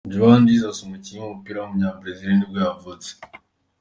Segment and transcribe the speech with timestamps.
[0.13, 3.09] Juan Jesus, umukinnyi w’umupira w’umunyabrazil nibwo yavutse.